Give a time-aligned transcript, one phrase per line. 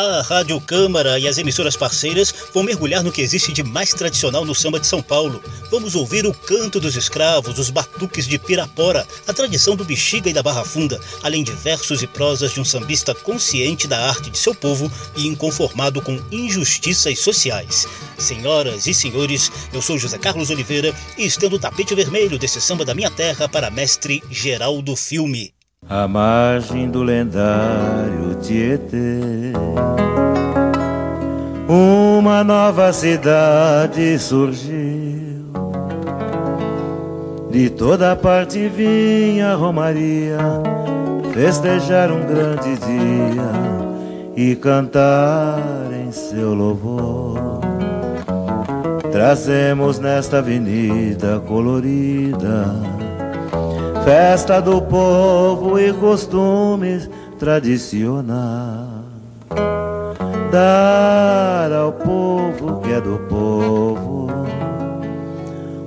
[0.00, 4.44] A Rádio Câmara e as emissoras parceiras vão mergulhar no que existe de mais tradicional
[4.44, 5.42] no samba de São Paulo.
[5.72, 10.32] Vamos ouvir o canto dos escravos, os batuques de Pirapora, a tradição do bexiga e
[10.32, 14.38] da barra funda, além de versos e prosas de um sambista consciente da arte de
[14.38, 17.88] seu povo e inconformado com injustiças sociais.
[18.16, 22.84] Senhoras e senhores, eu sou José Carlos Oliveira e estendo o tapete vermelho desse samba
[22.84, 25.57] da minha terra para mestre Geraldo Filme.
[25.90, 29.52] À margem do lendário Tietê,
[31.66, 35.48] uma nova cidade surgiu.
[37.50, 40.36] De toda parte vinha Romaria
[41.32, 43.48] festejar um grande dia
[44.36, 45.58] e cantar
[45.90, 47.60] em seu louvor.
[49.10, 52.97] Trazemos nesta avenida colorida
[54.08, 59.04] festa do povo e costumes tradicionais.
[60.50, 64.28] Dar ao povo que é do povo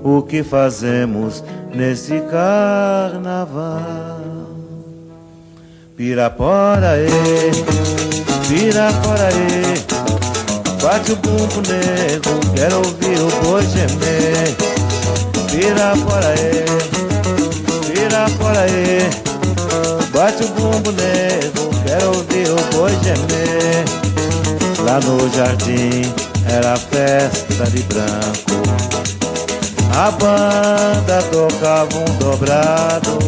[0.04, 4.22] o que fazemos nesse carnaval.
[5.98, 7.10] Pirapora, e,
[8.48, 14.56] pirapora, e, bate o bumbo negro, quero ouvir o boi gemer.
[15.50, 17.01] Pirapora, e,
[18.38, 19.10] por aí.
[20.14, 23.86] Bate o bumbo nego, quero ouvir o boi gemer.
[24.84, 26.14] Lá no jardim
[26.46, 28.62] era festa de branco.
[29.96, 33.20] A banda tocava um dobrado.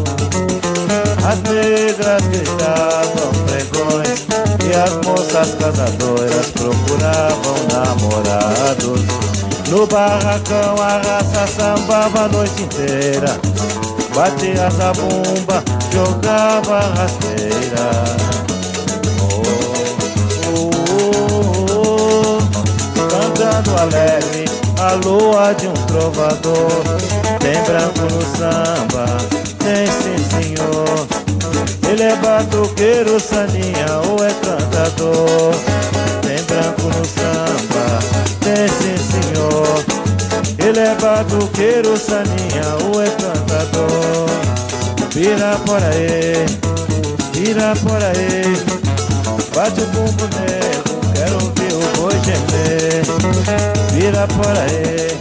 [1.26, 4.28] As negras gritavam pregões
[4.66, 9.02] E as moças casadoras procuravam namorados.
[9.70, 13.40] No barracão a raça sambava a noite inteira
[14.14, 17.92] batia a bomba, jogava rasteira.
[19.20, 19.42] Oh,
[20.48, 20.72] oh,
[21.70, 24.46] oh, oh, cantando alegre,
[24.80, 26.84] a lua de um trovador.
[27.40, 29.06] Tem branco no samba,
[29.60, 31.08] tem sim senhor.
[31.90, 35.54] Ele é batuqueiro, saninha ou é cantador.
[36.22, 38.00] Tem branco no samba,
[38.40, 40.03] tem sim senhor.
[40.76, 43.06] Ele é batuqueiro, saninha ou é
[45.14, 46.44] Vira por aí,
[47.32, 48.58] vira por aí
[49.54, 53.06] Bate o bumbo negro, quero ouvir o boi gemer
[53.92, 55.16] Vira por aí,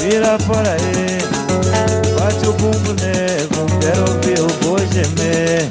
[0.00, 1.18] vira por aí
[2.18, 5.68] Bate o bumbo negro, quero ouvir o boi gemer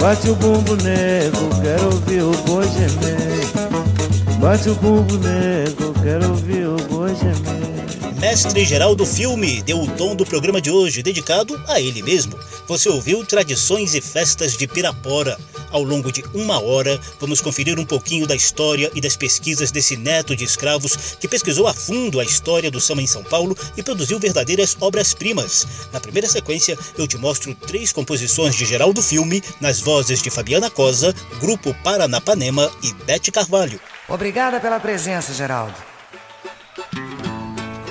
[0.00, 6.66] Bate o bumbo negro, quero ouvir o boi gemer Bate o bumbo negro, quero ouvir
[6.66, 7.77] o boi gemer
[8.18, 12.36] mestre geral do filme, deu o tom do programa de hoje, dedicado a ele mesmo.
[12.66, 15.38] Você ouviu Tradições e Festas de Pirapora.
[15.70, 19.96] Ao longo de uma hora, vamos conferir um pouquinho da história e das pesquisas desse
[19.96, 23.82] neto de escravos que pesquisou a fundo a história do samba em São Paulo e
[23.82, 25.66] produziu verdadeiras obras-primas.
[25.92, 30.30] Na primeira sequência, eu te mostro três composições de geral do filme nas vozes de
[30.30, 33.80] Fabiana Cosa, Grupo Paranapanema e Bete Carvalho.
[34.08, 35.74] Obrigada pela presença, Geraldo.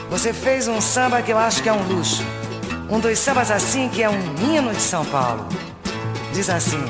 [0.09, 2.23] Você fez um samba que eu acho que é um luxo.
[2.89, 5.45] Um dos sambas assim que é um hino de São Paulo.
[6.33, 6.83] Diz assim: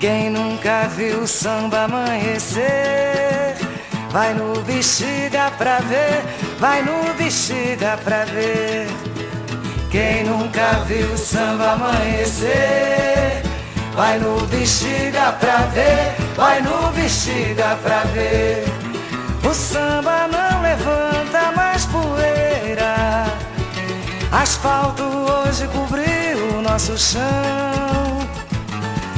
[0.00, 3.54] Quem nunca viu samba amanhecer,
[4.10, 6.24] vai no bexiga pra ver,
[6.58, 8.88] vai no bexiga pra ver.
[9.90, 13.42] Quem nunca viu samba amanhecer,
[13.94, 18.64] vai no bexiga pra ver, vai no bexiga pra ver.
[19.48, 23.26] O samba não levanta mais poeira.
[24.32, 27.22] Asfalto hoje cobriu nosso chão.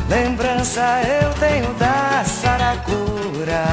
[0.08, 0.82] Lembrança
[1.22, 3.64] eu tenho da saracura.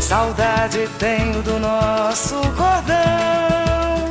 [0.00, 4.10] Saudade tenho do nosso cordão.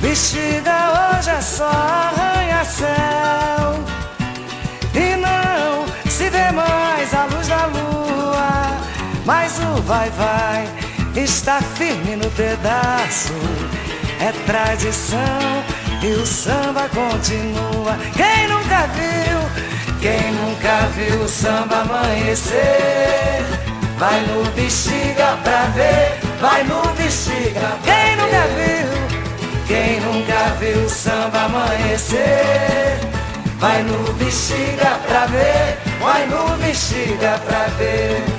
[0.00, 2.88] Bexiga hoje é só arranha-céu.
[4.94, 7.88] E não se vê mais a luz da lua
[9.28, 10.77] mas o vai-vai
[11.14, 13.34] está firme no pedaço.
[14.20, 15.64] É tradição
[16.02, 17.96] e o samba continua.
[18.16, 19.38] Quem nunca viu,
[20.00, 23.44] quem nunca viu o samba amanhecer?
[23.98, 27.78] Vai no bexiga pra ver, vai no bexiga.
[27.84, 32.98] Quem nunca viu, quem nunca viu o samba amanhecer?
[33.58, 38.37] Vai no bexiga pra ver, vai no bexiga pra ver.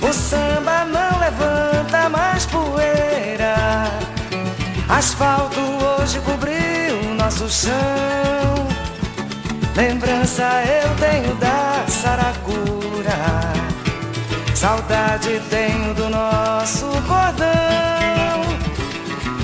[0.00, 3.84] O samba não levanta mais poeira.
[4.88, 7.74] Asfalto hoje cobriu nosso chão.
[9.76, 13.18] Lembrança eu tenho da saracura.
[14.54, 18.42] Saudade tenho do nosso cordão.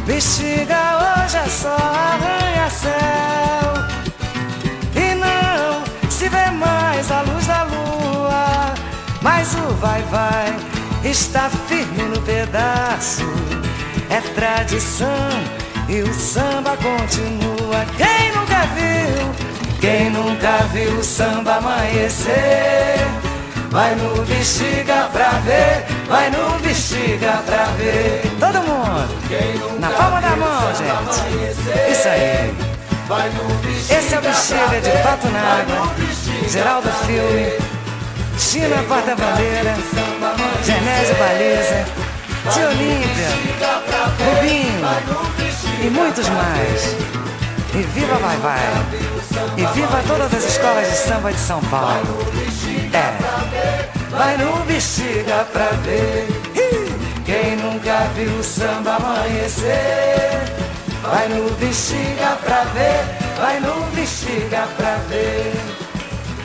[0.07, 2.95] Bexiga hoje é só arranha-céu.
[9.75, 10.57] Mas o vai-vai
[11.05, 13.23] está firme no pedaço.
[14.11, 15.29] É tradição
[15.89, 17.85] e o samba continua.
[17.97, 19.81] Quem nunca viu?
[19.81, 23.07] Quem nunca viu o samba amanhecer?
[23.71, 28.23] Vai no bexiga pra ver, vai no bexiga pra ver.
[28.39, 31.91] Todo mundo, na palma da mão, gente.
[31.91, 32.55] Isso aí.
[33.91, 35.93] Esse é o bexiga de Pato Nágua,
[36.49, 37.64] Geraldo Filme,
[38.39, 39.75] China Porta-Bandeira,
[40.65, 41.85] Genésio Baliza,
[42.53, 43.29] Tia Olímpia,
[44.25, 44.85] Rubinho
[45.83, 46.97] e muitos mais.
[47.75, 48.61] E viva Vai Vai!
[49.57, 52.19] E viva todas as escolas de samba de São Paulo!
[52.93, 56.29] É, vai no bexiga pra ver.
[57.25, 60.43] Quem nunca viu o samba amanhecer?
[61.03, 63.05] Vai no bexiga pra ver,
[63.39, 65.84] vai no bexiga pra ver.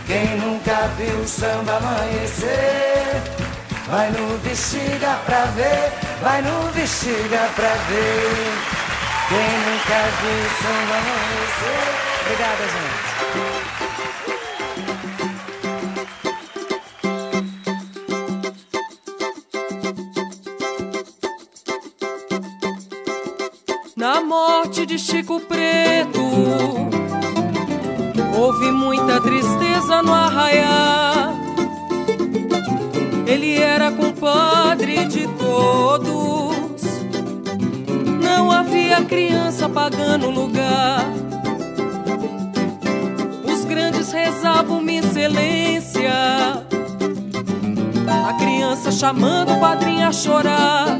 [0.09, 3.21] Quem nunca viu o samba amanhecer?
[3.87, 5.91] Vai no bexiga pra ver,
[6.23, 8.53] vai no bexiga pra ver.
[9.29, 11.85] Quem nunca viu samba amanhecer?
[12.25, 13.09] Obrigada, gente.
[23.95, 26.88] Na morte de Chico Preto,
[28.39, 31.33] houve muita tristeza no arraiar.
[33.27, 36.59] Ele era compadre de todos
[38.49, 41.03] não havia criança pagando lugar.
[43.43, 46.11] Os grandes rezavam minha excelência.
[48.27, 50.97] A criança chamando o padrinho a chorar.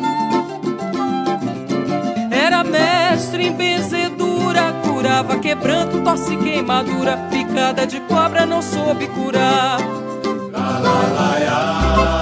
[2.30, 4.74] Era mestre em benzedura,
[5.10, 9.80] curava quebranto, tosse queimadura, picada de cobra não soube curar.
[10.54, 12.19] La,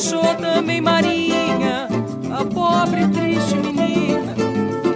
[0.00, 1.86] deixou também Marinha,
[2.32, 4.34] a pobre e triste menina,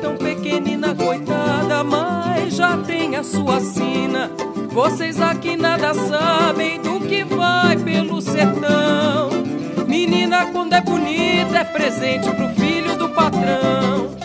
[0.01, 4.31] tão pequenina, coitada, mas já tem a sua sina.
[4.71, 9.29] Vocês aqui nada sabem do que vai pelo sertão.
[9.87, 14.24] Menina, quando é bonita, é presente pro filho do patrão.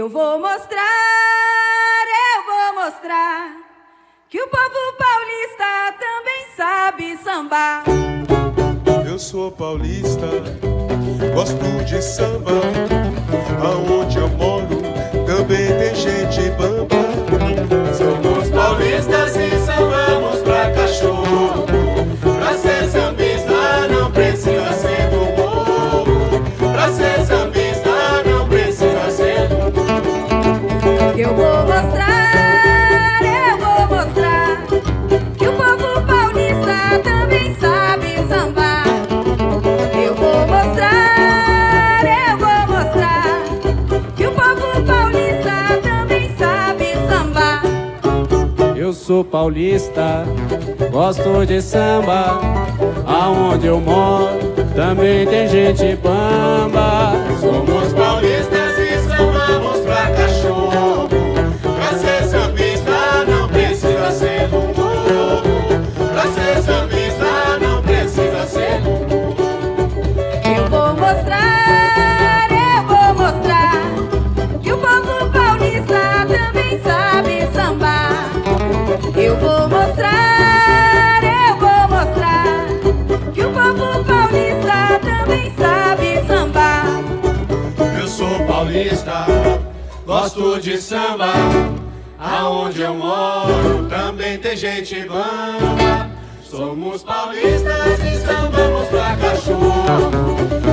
[0.00, 0.80] Eu vou mostrar,
[2.08, 3.54] eu vou mostrar
[4.30, 7.84] que o povo paulista também sabe sambar.
[9.06, 10.26] Eu sou paulista,
[11.34, 12.62] gosto de samba.
[13.62, 14.80] Aonde eu moro
[15.26, 16.96] também tem gente bamba.
[17.92, 19.59] Somos paulistas e
[49.10, 50.24] sou paulista,
[50.92, 52.38] gosto de samba.
[53.04, 54.38] Aonde eu moro
[54.76, 57.14] também tem gente bamba.
[57.40, 61.08] Somos paulistas e sambamos pra cachorro.
[61.08, 65.42] Pra ser sambista não precisa ser um bobo.
[66.12, 73.72] Pra ser sambista não precisa ser um Eu vou mostrar, eu vou mostrar
[74.62, 75.98] que o povo paulista
[76.28, 77.99] também sabe sambar.
[79.16, 82.66] Eu vou mostrar, eu vou mostrar
[83.34, 86.86] que o povo paulista também sabe sambar.
[87.98, 89.26] Eu sou paulista,
[90.06, 91.32] gosto de samba.
[92.18, 96.10] Aonde eu moro também tem gente bamba.
[96.44, 100.10] Somos paulistas e sambamos pra cachorro.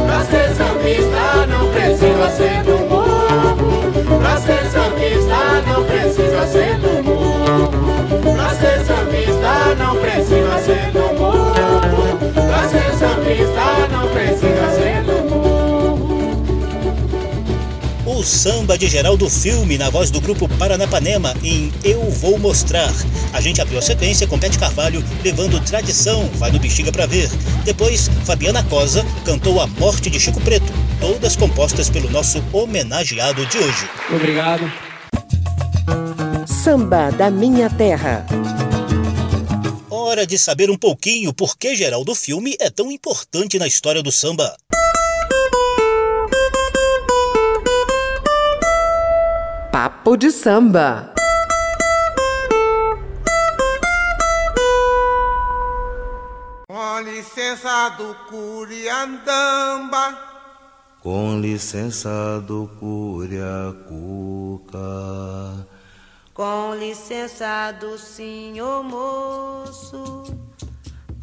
[0.06, 4.20] Pra ser sambista não precisa ser do morro.
[4.20, 7.17] Pra ser sambista não precisa ser do morro.
[7.48, 11.54] Pra ser sambista não precisa ser morro.
[12.34, 16.28] Pra ser sambista não precisa ser morro.
[18.06, 22.92] O samba de Geraldo Filme, na voz do grupo Paranapanema, em Eu Vou Mostrar.
[23.32, 27.30] A gente abriu a sequência com Pet Carvalho levando Tradição, vai no Bexiga pra ver.
[27.64, 33.58] Depois, Fabiana Cosa cantou A Morte de Chico Preto, todas compostas pelo nosso homenageado de
[33.58, 33.90] hoje.
[34.14, 34.87] Obrigado.
[36.68, 38.26] Samba da Minha Terra.
[39.90, 44.12] Hora de saber um pouquinho por que Geraldo Filme é tão importante na história do
[44.12, 44.54] samba.
[49.72, 51.14] Papo de Samba.
[56.68, 60.18] Com licença do Curiandamba.
[61.00, 63.88] Com licença do Curiacuca.
[66.38, 70.24] Com licença do senhor moço.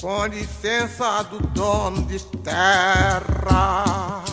[0.00, 4.24] Com licença do dono de terra.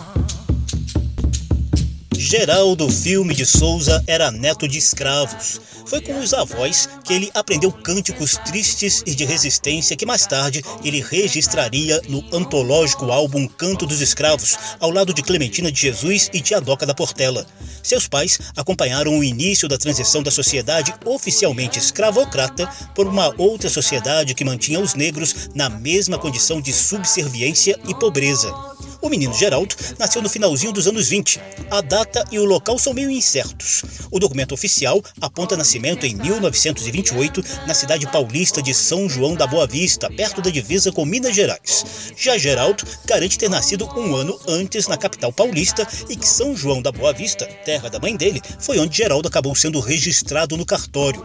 [2.24, 5.60] Geraldo Filme de Souza era neto de escravos.
[5.88, 10.64] Foi com os avós que ele aprendeu cânticos tristes e de resistência que mais tarde
[10.84, 16.40] ele registraria no antológico álbum Canto dos Escravos, ao lado de Clementina de Jesus e
[16.40, 17.46] Tiadoca da Portela.
[17.82, 24.36] Seus pais acompanharam o início da transição da sociedade oficialmente escravocrata por uma outra sociedade
[24.36, 28.54] que mantinha os negros na mesma condição de subserviência e pobreza.
[29.02, 31.42] O menino Geraldo nasceu no finalzinho dos anos 20.
[31.72, 33.84] A data data e o local são meio incertos.
[34.12, 39.66] O documento oficial aponta nascimento em 1928 na cidade paulista de São João da Boa
[39.66, 42.14] Vista, perto da divisa com Minas Gerais.
[42.18, 46.82] Já Geraldo garante ter nascido um ano antes na capital paulista e que São João
[46.82, 51.24] da Boa Vista, terra da mãe dele, foi onde Geraldo acabou sendo registrado no cartório.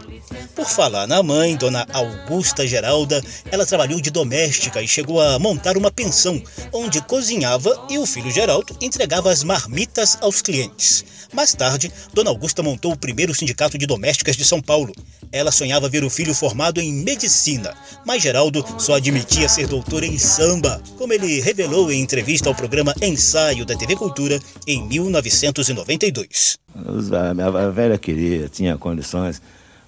[0.55, 5.77] Por falar na mãe, dona Augusta Geralda, ela trabalhou de doméstica e chegou a montar
[5.77, 6.41] uma pensão,
[6.71, 11.27] onde cozinhava e o filho Geraldo entregava as marmitas aos clientes antes.
[11.33, 14.93] Mais tarde, Dona Augusta montou o primeiro sindicato de domésticas de São Paulo.
[15.31, 17.73] Ela sonhava ver o filho formado em medicina,
[18.05, 22.93] mas Geraldo só admitia ser doutor em samba, como ele revelou em entrevista ao programa
[23.01, 26.57] Ensaio da TV Cultura em 1992.
[26.75, 29.41] A minha velha queria, tinha condições,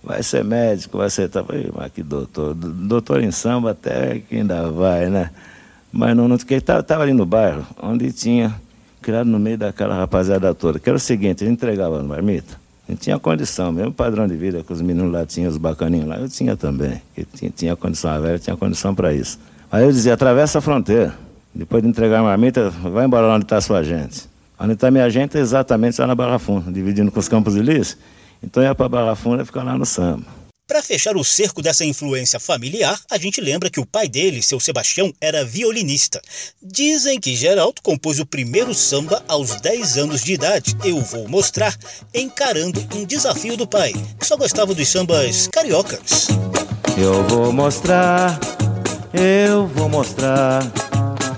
[0.04, 1.30] vai ser médico, vai ser.
[1.74, 2.54] Mas que doutor?
[2.54, 5.30] Doutor em samba até que ainda vai, né?
[5.92, 8.60] Mas não, não, porque estava ali no bairro, onde tinha
[9.02, 10.80] criado no meio daquela rapaziada toda.
[10.80, 12.60] Que era o seguinte, a gente entregava no marmita.
[12.88, 16.08] A gente tinha condição, mesmo padrão de vida que os meninos lá tinham, os bacaninhos
[16.08, 17.02] lá, eu tinha também.
[17.16, 19.40] Eu tinha, tinha condição, a velha tinha condição para isso.
[19.72, 21.14] Aí eu dizia, atravessa a fronteira.
[21.54, 24.28] Depois de entregar a marmita, vai embora lá onde está a sua gente.
[24.60, 27.56] Onde está a minha gente é exatamente lá na Barra Funda, dividindo com os Campos
[27.56, 27.98] Elíseos.
[28.42, 30.39] Então eu ia para Barra Funda e ficava lá no samba.
[30.70, 34.60] Para fechar o cerco dessa influência familiar, a gente lembra que o pai dele, seu
[34.60, 36.22] Sebastião, era violinista.
[36.62, 40.78] Dizem que Geraldo compôs o primeiro samba aos 10 anos de idade.
[40.86, 41.76] Eu vou mostrar,
[42.14, 46.28] encarando um desafio do pai, que só gostava dos sambas cariocas.
[46.96, 48.40] Eu vou mostrar,
[49.12, 50.62] eu vou mostrar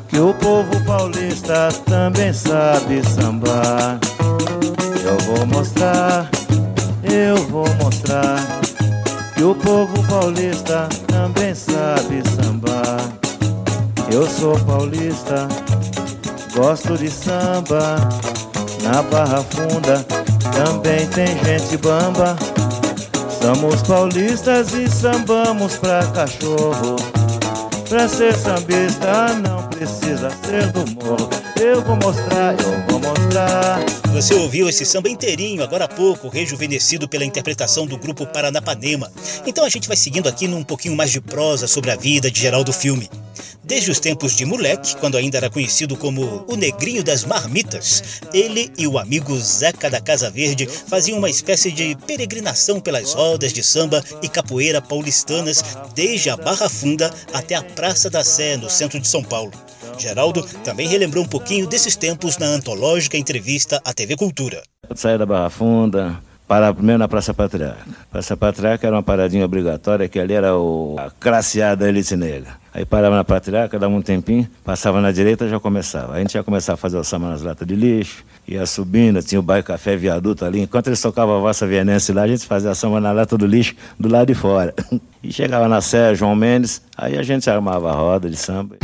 [0.10, 3.98] que o povo paulista também sabe sambar.
[5.06, 6.30] Eu vou mostrar,
[7.10, 8.62] eu vou mostrar
[9.42, 13.00] que o povo paulista também sabe sambar.
[14.14, 15.48] Eu sou paulista,
[16.54, 17.98] gosto de samba.
[18.84, 20.06] Na Barra Funda
[20.54, 22.36] também tem gente bamba.
[23.42, 26.96] Somos paulistas e sambamos pra cachorro.
[27.90, 31.28] Pra ser sambista não precisa ser do morro.
[31.60, 34.00] Eu vou mostrar, eu vou mostrar.
[34.13, 39.10] Você ouviu esse samba inteirinho agora há pouco, rejuvenescido pela interpretação do grupo Paranapanema.
[39.48, 42.41] Então a gente vai seguindo aqui num pouquinho mais de prosa sobre a vida de
[42.41, 43.10] Geraldo Filme.
[43.63, 48.70] Desde os tempos de moleque, quando ainda era conhecido como o Negrinho das Marmitas, ele
[48.77, 53.63] e o amigo Zeca da Casa Verde faziam uma espécie de peregrinação pelas rodas de
[53.63, 55.63] samba e capoeira paulistanas,
[55.96, 59.53] desde a Barra Funda até a Praça da Sé, no centro de São Paulo.
[59.98, 64.63] Geraldo também relembrou um pouquinho desses tempos na antológica entrevista à TV Cultura.
[64.96, 66.17] Saí da Barra Funda,
[66.48, 67.86] para primeiro na Praça Patriarca.
[68.10, 72.58] Praça Patriarca era uma paradinha obrigatória, que ali era o, a classeada elite negra.
[72.74, 76.13] Aí parava na Patriarca, dava um tempinho, passava na direita já começava.
[76.13, 79.22] Aí a gente ia começar a fazer o samba nas latas de lixo, ia subindo,
[79.22, 80.62] tinha o bairro Café Viaduto ali.
[80.62, 83.46] Enquanto eles tocavam a valsa vienense lá, a gente fazia a samba na lata do
[83.46, 84.74] lixo do lado de fora.
[85.24, 88.77] E chegava na Sé, João Mendes, aí a gente armava a roda de samba.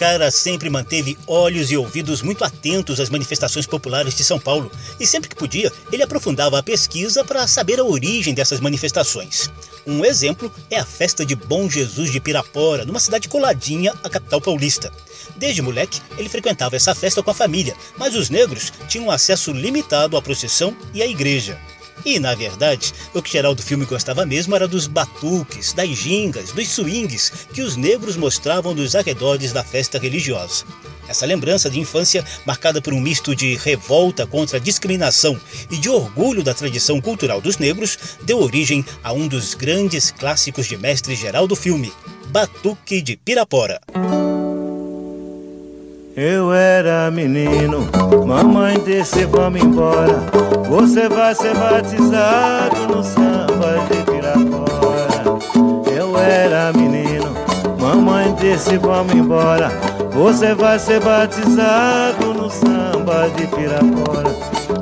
[0.00, 5.06] Cara sempre manteve olhos e ouvidos muito atentos às manifestações populares de São Paulo e
[5.06, 9.50] sempre que podia, ele aprofundava a pesquisa para saber a origem dessas manifestações.
[9.86, 14.40] Um exemplo é a festa de Bom Jesus de Pirapora, numa cidade coladinha à capital
[14.40, 14.90] paulista.
[15.36, 20.16] Desde moleque, ele frequentava essa festa com a família, mas os negros tinham acesso limitado
[20.16, 21.60] à procissão e à igreja.
[22.04, 26.68] E, na verdade, o que Geraldo Filme gostava mesmo era dos batuques, das gingas, dos
[26.68, 30.64] swings que os negros mostravam nos arredores da festa religiosa.
[31.08, 35.88] Essa lembrança de infância, marcada por um misto de revolta contra a discriminação e de
[35.88, 41.16] orgulho da tradição cultural dos negros, deu origem a um dos grandes clássicos de mestre
[41.16, 41.92] Geraldo Filme,
[42.28, 43.80] Batuque de Pirapora.
[46.16, 47.88] Eu era menino,
[48.26, 50.18] mamãe disse vamos embora.
[50.68, 55.38] Você vai ser batizado no samba de Pirapora.
[55.96, 57.32] Eu era menino,
[57.78, 59.68] mamãe disse vamos embora.
[60.10, 64.34] Você vai ser batizado no samba de Pirapora.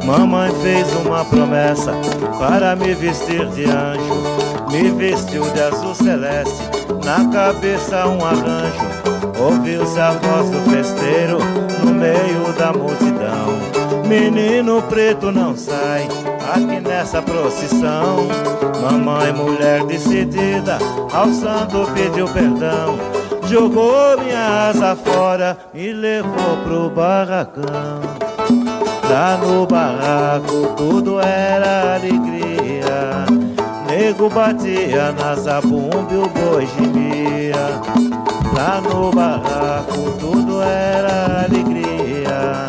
[0.07, 1.93] Mamãe fez uma promessa
[2.39, 4.39] para me vestir de anjo.
[4.71, 6.63] Me vestiu de azul celeste,
[7.05, 9.18] na cabeça um arranjo.
[9.39, 11.39] Ouviu-se a voz do festeiro
[11.85, 13.59] no meio da multidão.
[14.09, 16.09] Menino preto não sai
[16.53, 18.27] aqui nessa procissão.
[18.83, 20.79] Mamãe, mulher decidida,
[21.13, 22.99] ao santo pediu perdão.
[23.47, 28.01] Jogou minha asa fora e levou pro barracão.
[29.09, 33.25] Lá no barraco tudo era alegria.
[33.89, 38.18] Nego batia na zabumba e o boi gemia.
[38.59, 42.67] Lá no barraco tudo era alegria.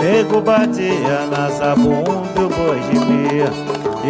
[0.00, 3.50] Nego batia na zabumba o boi gemia.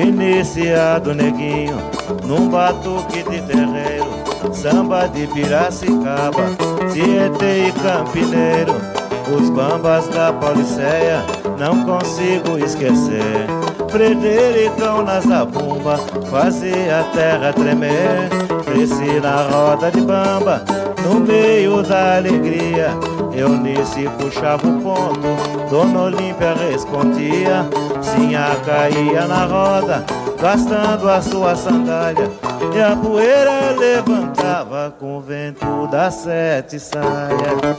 [0.00, 1.76] Iniciado neguinho
[2.24, 4.06] num batuque de terreiro.
[4.52, 6.54] Samba de Piracicaba,
[6.92, 8.76] Tietê e Campineiro.
[9.36, 11.24] Os bambas da Pauliceia
[11.58, 13.48] não consigo esquecer.
[13.88, 15.98] Fredericão na zabumba
[16.30, 18.28] fazia a terra tremer.
[18.64, 20.62] Cresci na roda de bamba,
[21.04, 22.90] no meio da alegria.
[23.32, 27.66] Eunice puxava o ponto, Dona Olímpia respondia.
[28.00, 30.04] Sinha caía na roda,
[30.40, 32.28] gastando a sua sandália.
[32.74, 37.76] E a poeira levantava com o vento das sete saias.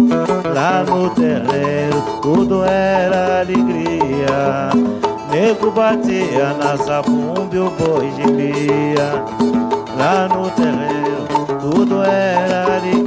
[0.54, 4.70] Lá no terreiro tudo era alegria.
[5.30, 9.24] Nego batia na zabumba e o boi gemia.
[9.98, 11.28] Lá no terreiro
[11.60, 12.99] tudo era alegria.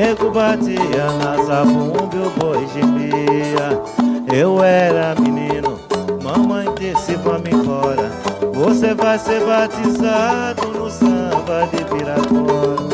[0.00, 3.82] Nego batia na zabumba e o boi gemia.
[4.34, 5.78] Eu era menino,
[6.22, 8.10] mamãe disse vamos embora.
[8.54, 12.89] Você vai ser batizado no samba de Pirapora.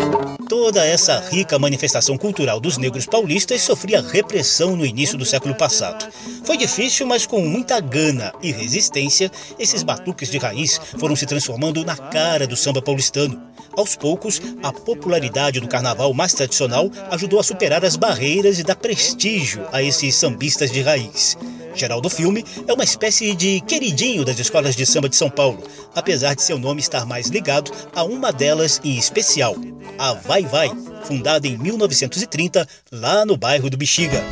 [0.58, 6.10] Toda essa rica manifestação cultural dos negros paulistas sofria repressão no início do século passado.
[6.44, 11.84] Foi difícil, mas com muita gana e resistência, esses batuques de raiz foram se transformando
[11.84, 13.40] na cara do samba paulistano.
[13.76, 18.76] Aos poucos, a popularidade do carnaval mais tradicional ajudou a superar as barreiras e dar
[18.76, 21.36] prestígio a esses sambistas de raiz.
[21.76, 25.62] Geraldo Filme é uma espécie de queridinho das escolas de samba de São Paulo,
[25.94, 29.54] apesar de seu nome estar mais ligado a uma delas em especial,
[29.98, 30.70] a Vai Vai,
[31.04, 34.22] fundada em 1930 lá no bairro do Bexiga.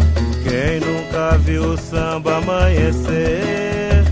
[0.42, 4.04] Quem nunca viu samba amanhecer,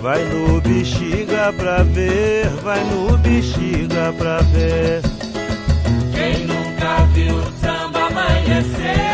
[0.00, 5.02] vai no Bexiga pra ver, vai no Bexiga pra ver.
[6.12, 9.09] Quem nunca viu samba amanhecer,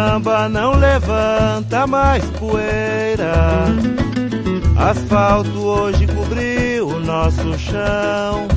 [0.00, 3.66] samba não levanta mais poeira.
[4.78, 8.48] Asfalto hoje cobriu o nosso chão.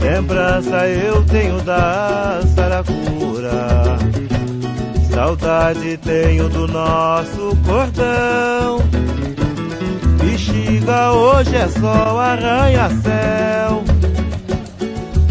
[0.00, 3.98] Lembrança eu tenho da Saracura.
[5.12, 8.78] Saudade tenho do nosso cordão.
[10.20, 13.82] Bexiga hoje é só arranha-céu.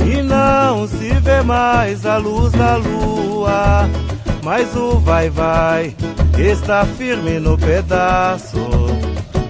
[0.06, 4.05] E não se vê mais a luz da lua.
[4.46, 5.96] Mas o vai-vai
[6.38, 8.60] está firme no pedaço.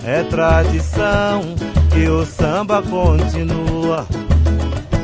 [0.05, 1.41] É tradição
[1.93, 4.08] e o samba continua.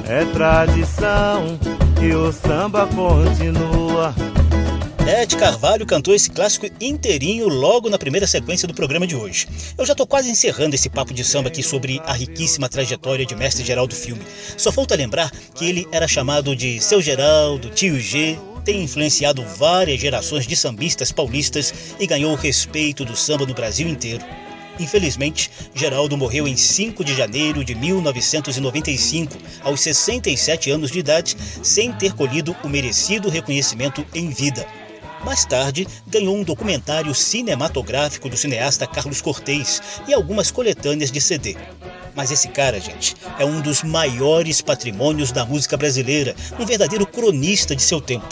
[0.07, 1.59] É tradição
[2.01, 4.15] e o samba continua.
[5.05, 9.45] Ed Carvalho cantou esse clássico inteirinho logo na primeira sequência do programa de hoje.
[9.77, 13.35] Eu já tô quase encerrando esse papo de samba aqui sobre a riquíssima trajetória de
[13.35, 14.21] mestre Geraldo Filme.
[14.55, 19.99] Só falta lembrar que ele era chamado de Seu Geraldo, Tio G, tem influenciado várias
[19.99, 24.23] gerações de sambistas paulistas e ganhou o respeito do samba no Brasil inteiro.
[24.79, 31.91] Infelizmente, Geraldo morreu em 5 de janeiro de 1995, aos 67 anos de idade, sem
[31.91, 34.65] ter colhido o merecido reconhecimento em vida.
[35.23, 41.55] Mais tarde, ganhou um documentário cinematográfico do cineasta Carlos Cortez e algumas coletâneas de CD.
[42.15, 47.75] Mas esse cara, gente, é um dos maiores patrimônios da música brasileira, um verdadeiro cronista
[47.75, 48.27] de seu tempo.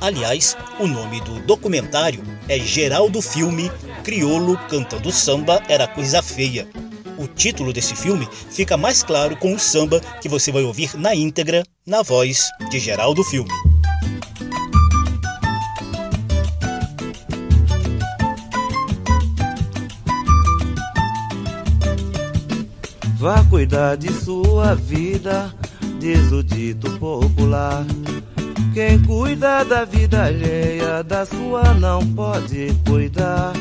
[0.00, 3.70] Aliás, o nome do documentário é Geraldo Filme
[4.02, 6.68] Criolo Cantando Samba Era Coisa Feia.
[7.16, 11.14] O título desse filme fica mais claro com o samba que você vai ouvir na
[11.14, 13.73] íntegra, na voz de Geraldo Filme.
[23.24, 25.50] Vá cuidar de sua vida,
[25.98, 27.82] diz o dito popular.
[28.74, 33.54] Quem cuida da vida alheia, da sua não pode cuidar.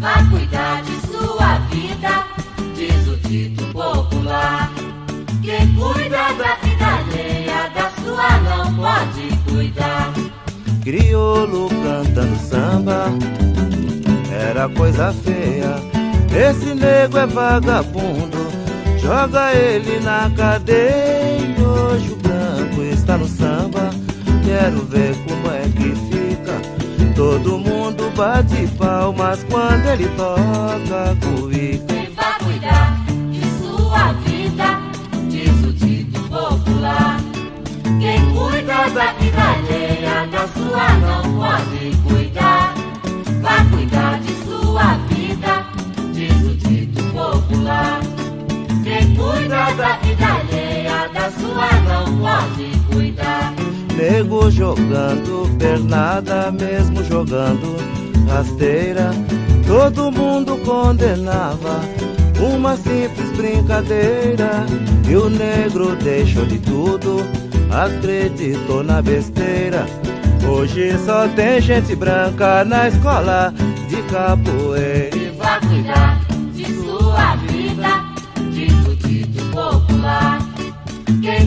[0.00, 2.24] Vá cuidar de sua vida,
[2.74, 4.72] diz o dito popular.
[5.42, 10.14] Quem cuida da vida alheia, da sua não pode cuidar.
[10.82, 13.04] Crioulo cantando samba,
[14.32, 15.76] era coisa feia.
[16.34, 18.63] Esse nego é vagabundo,
[19.04, 21.54] joga ele na cadeia.
[21.58, 23.90] Hoje o branco está no samba,
[24.44, 26.54] quero ver como é que fica.
[27.14, 31.16] Todo mundo bate palmas quando ele toca.
[31.86, 34.80] Quem vai cuidar de sua vida,
[35.28, 37.20] diz o dito popular.
[38.00, 42.74] Quem cuida da vida alheia, da sua não pode cuidar.
[43.42, 45.13] Vá cuidar de sua vida,
[51.38, 53.54] sua não pode cuidar.
[53.96, 57.76] Nego jogando pernada, mesmo jogando
[58.28, 59.10] rasteira.
[59.66, 61.80] Todo mundo condenava
[62.40, 64.66] uma simples brincadeira.
[65.08, 67.18] E o negro deixou de tudo,
[67.70, 69.86] acreditou na besteira.
[70.48, 73.52] Hoje só tem gente branca na escola
[73.88, 74.93] de capoeira.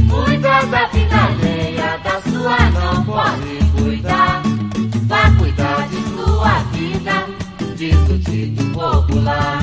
[0.10, 4.42] Cuida da vida alheia, da sua não pode cuidar.
[5.08, 7.26] Vá cuidar de sua vida,
[7.76, 9.60] diz o dito popular.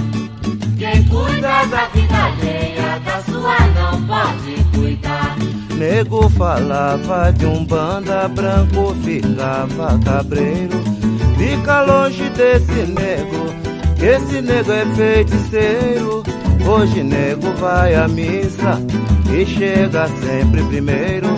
[0.79, 5.37] Quem cuida da vida alheia, da sua não pode cuidar.
[5.77, 10.83] Nego falava de um banda branco, ficava cabreiro.
[11.37, 13.53] Fica longe desse nego,
[13.97, 16.23] que esse nego é feiticeiro.
[16.67, 18.81] Hoje nego vai à missa
[19.33, 21.29] e chega sempre primeiro.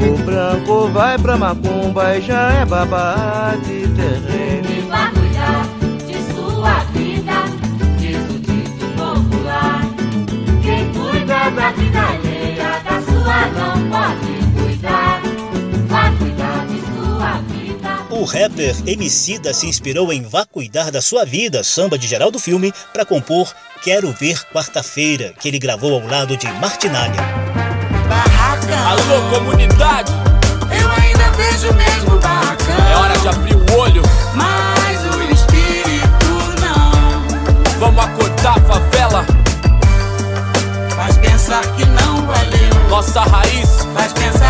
[0.00, 4.68] O branco vai pra macumba e já é babá de terreno.
[4.68, 5.10] E vá
[6.06, 7.44] de sua vida,
[7.98, 9.80] diz o dito popular.
[10.62, 14.33] Quem cuida da vida alheia, da sua não pode
[18.14, 22.38] O rapper Emicida se inspirou em Vá Cuidar da Sua Vida, samba de geral do
[22.38, 27.20] filme, para compor Quero Ver Quarta-feira, que ele gravou ao lado de Martinália.
[28.08, 28.86] Barracão.
[28.86, 30.12] Alô, comunidade!
[30.70, 32.88] Eu ainda vejo o mesmo barracão.
[32.88, 34.02] É hora de abrir o olho.
[34.36, 37.80] Mas o espírito não.
[37.80, 39.26] Vamos acordar a favela.
[40.94, 42.88] Faz pensar que não valeu.
[42.88, 43.68] Nossa raiz.
[43.92, 44.43] Faz pensar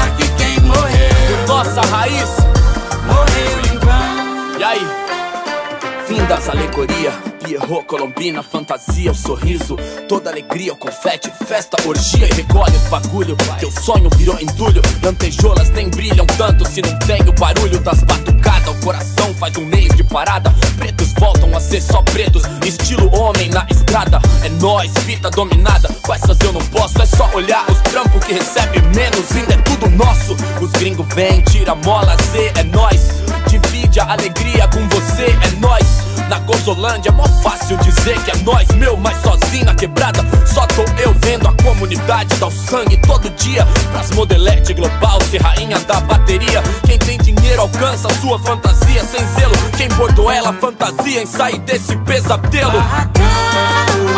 [6.24, 7.14] Fim das alegorias.
[7.44, 9.76] Pierrot, Colombina, fantasia, o sorriso.
[10.08, 13.36] Toda alegria, o confete, festa, orgia E recolhe os bagulho.
[13.58, 14.80] Teu sonho virou entulho.
[15.02, 18.74] Lantejoulas nem brilham tanto Se não tem o barulho das batucadas.
[18.74, 20.50] O coração faz um mês de parada.
[20.78, 22.44] Pretos voltam a ser só pretos.
[22.64, 24.18] Estilo homem na estrada.
[24.42, 25.90] É nós, fita dominada.
[26.02, 27.02] Com essas eu não posso?
[27.02, 29.30] É só olhar os trampos que recebe menos.
[29.36, 30.34] Ainda é tudo nosso.
[30.62, 36.13] Os gringos vêm, tira mola Z É nós Divide a alegria com você É nós
[36.28, 40.24] na Gozolândia é mó fácil dizer que é nós, meu, mas sozinho na quebrada.
[40.46, 43.66] Só tô eu vendo a comunidade dar o sangue todo dia.
[43.92, 46.62] Pras modelete global, ser rainha da bateria.
[46.86, 49.54] Quem tem dinheiro alcança sua fantasia sem zelo.
[49.76, 52.72] Quem bordou ela fantasia em sair desse pesadelo.
[52.72, 53.24] Barracão.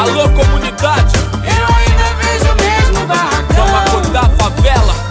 [0.01, 1.17] Alô, comunidade!
[1.35, 3.57] Eu ainda vejo mesmo barracão.
[3.57, 5.06] Vamos acordar a favela.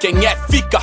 [0.00, 0.80] Quem é fica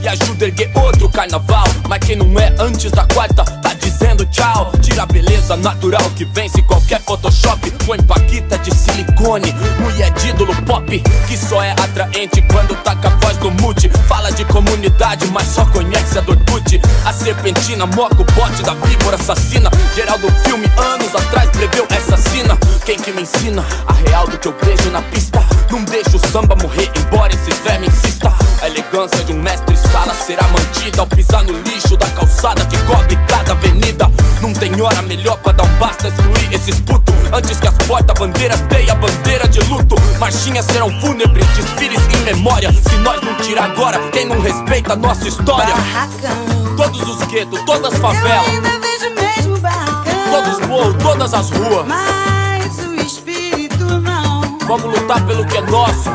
[0.00, 1.64] e ajuda a erguer outro carnaval.
[1.86, 4.72] Mas quem não é antes da quarta tá dizendo tchau.
[4.80, 7.70] Tira a beleza natural que vence qualquer Photoshop.
[7.86, 11.02] Põe paquita de silicone, mulher de ídolo pop.
[11.28, 13.90] Que só é atraente quando taca a voz no mute.
[14.08, 16.80] Fala de comunidade, mas só conhece a Dortmund.
[17.04, 19.70] A serpentina moca o bote da víbora assassina.
[19.94, 22.56] Geral do filme, anos atrás, preveu essa cena.
[22.86, 25.42] Quem que me ensina a real do que eu vejo na pista?
[25.70, 28.33] Não deixa o samba morrer, embora esse verme insista.
[28.64, 32.78] A elegância de um mestre sala será mantida ao pisar no lixo da calçada que
[32.84, 34.10] cobre cada avenida.
[34.40, 37.14] Não tem hora melhor pra dar um basta, excluir esses putos.
[37.30, 39.96] Antes que as porta-bandeiras deem a bandeira de luto.
[40.18, 42.72] Marchinhas serão fúnebres, desfiles em memória.
[42.72, 45.74] Se nós não tirar agora, quem não respeita a nossa história?
[45.74, 46.74] Barracão.
[46.74, 50.30] Todos os guetos, todas as Eu favelas, ainda vejo o mesmo barracão.
[50.30, 51.86] todos os morros, todas as ruas.
[51.86, 54.40] Mas o espírito não.
[54.66, 56.10] Vamos lutar pelo que é nosso,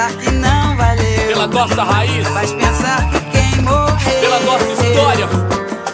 [0.00, 1.26] pensar que não valeu.
[1.28, 4.20] pela nossa raiz, Faz pensar que quem morreu.
[4.20, 5.28] pela nossa história.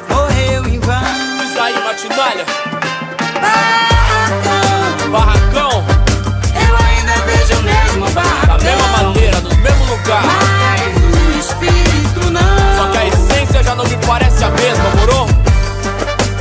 [0.09, 1.03] Morreu em vão.
[1.41, 2.45] Diz aí, Matinalha,
[3.43, 5.11] Barracão.
[5.11, 5.85] barracão,
[6.55, 8.59] Eu ainda vejo o mesmo da barracão.
[8.59, 10.23] mesma maneira, no mesmo lugar.
[10.23, 12.77] Mas o espírito não.
[12.77, 15.27] Só que a essência já não me parece a mesma, moro?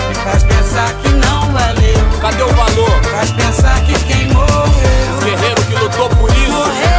[0.07, 2.19] Me faz pensar que não valeu.
[2.21, 3.01] Cadê o valor?
[3.11, 5.17] Faz pensar que quem morreu.
[5.17, 6.51] O guerreiro que lutou por isso.
[6.51, 6.94] Morreu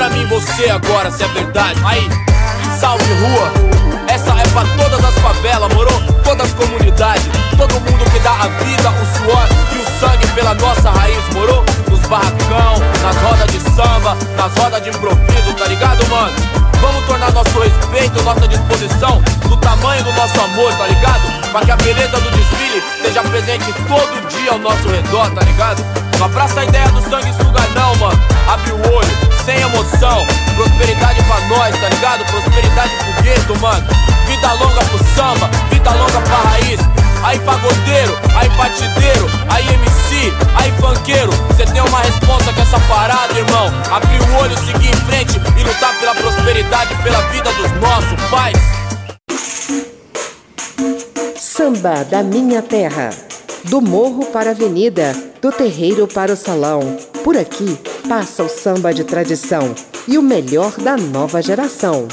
[0.00, 1.78] pra mim você agora se é verdade.
[1.84, 2.08] Aí,
[2.80, 3.52] salve rua.
[4.08, 5.90] Essa é pra todas as favelas, moro?
[6.24, 7.28] Todas as comunidades.
[7.54, 11.62] Todo mundo que dá a vida, o suor e o sangue pela nossa raiz, moro?
[11.90, 16.32] Nos barracão, nas rodas de samba, nas rodas de improviso, tá ligado, mano?
[16.80, 21.50] Vamos tornar nosso respeito, nossa disposição do tamanho do nosso amor, tá ligado?
[21.52, 25.84] Pra que a beleza do desfile esteja presente todo dia ao nosso redor, tá ligado?
[26.18, 28.20] Não abraça a ideia do sangue suga não, mano.
[28.48, 30.26] Abre o olho, sem emoção.
[30.54, 32.24] Prosperidade pra nós, tá ligado?
[32.26, 33.86] Prosperidade pro gueto, mano.
[34.26, 36.80] Vida longa pro samba, vida longa pra raiz.
[37.24, 41.32] Aí pagodeiro, aí batideiro, aí MC, aí funkeiro.
[41.56, 43.66] Cê tem uma responsa com essa parada, irmão.
[43.90, 48.56] Abrir o olho, seguir em frente e lutar pela prosperidade, pela vida dos nossos pais.
[51.36, 53.10] Samba da minha terra.
[53.64, 56.96] Do morro para a avenida, do terreiro para o salão.
[57.22, 57.78] Por aqui
[58.10, 59.72] passa o samba de tradição
[60.08, 62.08] e o melhor da nova geração.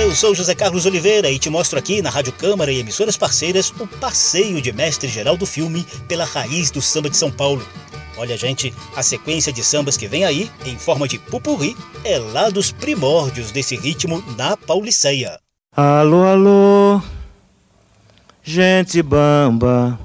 [0.00, 3.70] Eu sou José Carlos Oliveira e te mostro aqui na Rádio Câmara e emissoras parceiras
[3.80, 7.66] o passeio de mestre geral do filme pela raiz do samba de São Paulo.
[8.16, 12.50] Olha, gente, a sequência de sambas que vem aí, em forma de pupurri, é lá
[12.50, 15.40] dos primórdios desse ritmo na Pauliceia.
[15.76, 17.02] Alô, alô,
[18.48, 19.98] gente bamba,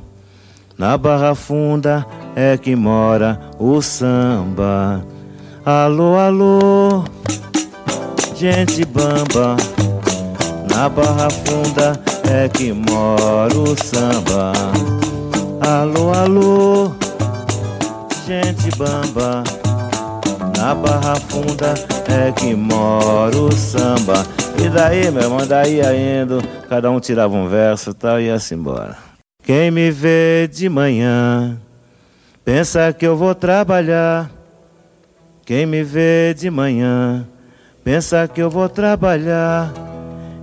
[0.77, 5.01] na Barra Funda é que mora o samba.
[5.65, 7.06] Alô, alô,
[8.36, 9.56] gente bamba,
[10.69, 11.97] na Barra Funda
[12.29, 14.51] é que mora o samba.
[15.62, 16.91] Alô, alô,
[18.27, 19.41] gente bamba.
[20.58, 21.73] Na Barra Funda
[22.10, 24.42] é que mora o samba.
[24.63, 25.82] E daí, meu irmão, daí
[26.21, 28.97] indo, cada um tirava um verso e tal, e se embora.
[29.43, 31.60] Quem me vê de manhã,
[32.45, 34.32] pensa que eu vou trabalhar.
[35.45, 37.28] Quem me vê de manhã,
[37.84, 39.69] pensa que eu vou trabalhar.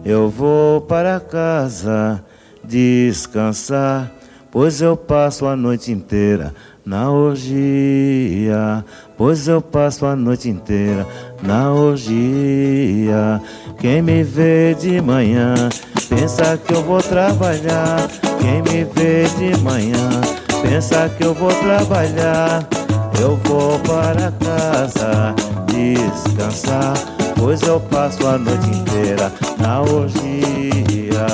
[0.04, 2.22] Eu vou para casa
[2.62, 4.12] descansar,
[4.50, 8.84] pois eu passo a noite inteira na orgia,
[9.16, 11.06] pois eu passo a noite inteira
[11.42, 13.40] na orgia.
[13.78, 15.54] Quem me vê de manhã
[16.08, 18.08] pensa que eu vou trabalhar.
[18.40, 20.20] Quem me vê de manhã
[20.62, 22.66] pensa que eu vou trabalhar.
[23.20, 25.34] Eu vou para casa
[25.66, 26.94] descansar,
[27.36, 31.26] pois eu passo a noite inteira na orgia.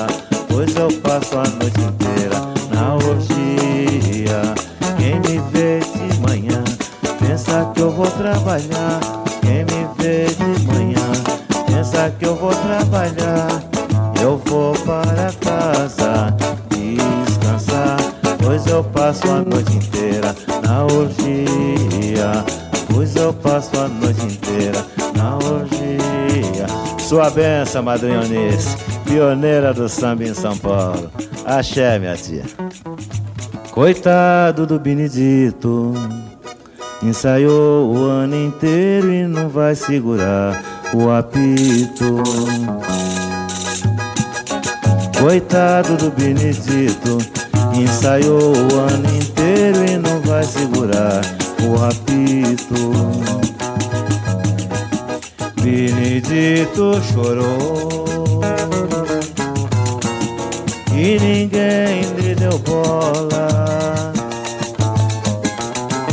[0.49, 2.06] Pois eu passo a noite inteira
[27.37, 31.11] benção, madrinha Eunice, pioneira do samba em São Paulo.
[31.45, 32.45] Axé, minha tia.
[33.71, 35.93] Coitado do Benedito,
[37.03, 40.63] ensaiou o ano inteiro e não vai segurar
[40.95, 42.23] o apito.
[45.21, 47.19] Coitado do Benedito,
[47.75, 51.21] ensaiou o ano inteiro e não vai segurar
[56.77, 58.41] Benedito chorou
[60.95, 64.13] e ninguém lhe deu bola.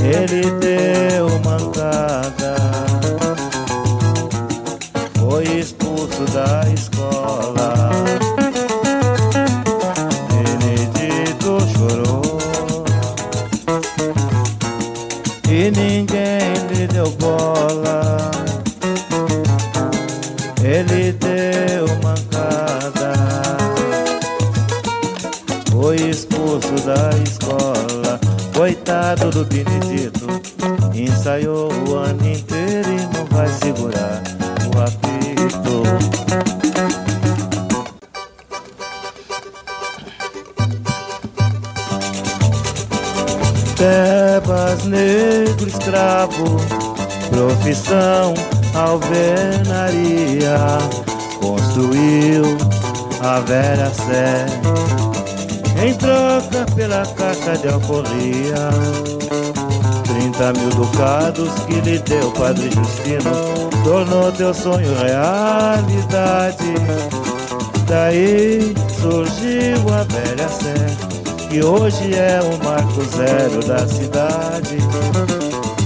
[0.02, 0.63] Ele
[43.76, 46.58] Tebas negro escravo,
[47.30, 48.34] profissão
[48.74, 50.58] alvenaria,
[51.42, 52.58] construiu
[53.22, 54.46] a velha sé
[55.82, 58.70] em troca pela caca de alforria.
[60.04, 66.74] Trinta mil ducados que lhe deu Padre Justino, tornou teu sonho realidade.
[67.88, 71.13] Daí surgiu a velha sé,
[71.54, 74.78] que hoje é o marco zero da cidade.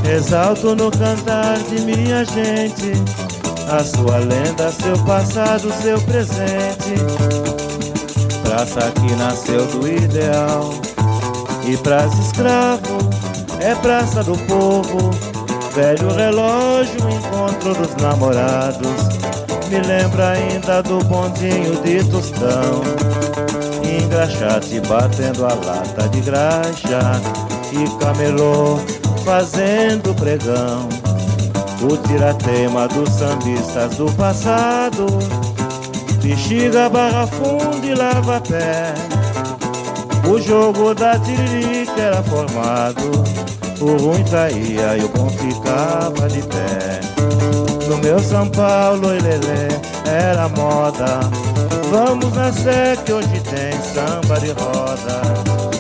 [0.10, 2.94] Exalto no cantar de minha gente,
[3.70, 6.96] a sua lenda, seu passado, seu presente.
[8.46, 10.70] Praça que nasceu do ideal,
[11.68, 13.10] e praça escravo
[13.60, 15.12] é praça do povo.
[15.76, 19.04] Velho relógio, encontro dos namorados,
[19.68, 23.17] me lembra ainda do bondinho de Tostão.
[24.00, 27.00] Engraxate batendo a lata de graxa
[27.72, 28.80] e camelô
[29.26, 30.88] fazendo pregão.
[31.82, 35.06] O tiratema dos sambistas do passado,
[36.24, 38.94] bexiga, barra funda e lava pé.
[40.28, 43.12] O jogo da tiririca era formado,
[43.80, 47.00] o ruim caía e o bom ficava de pé.
[47.88, 49.68] No meu São Paulo, lelê,
[50.06, 51.20] era moda.
[51.90, 52.52] Vamos na
[53.04, 55.22] que hoje tem samba de roda.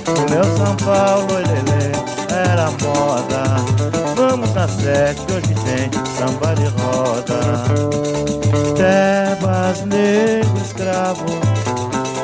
[0.08, 1.92] No meu São Paulo, lelê,
[2.34, 3.44] era moda.
[4.16, 7.40] Vamos na que hoje tem samba de roda.
[8.76, 11.26] Tebas, negro, escravo,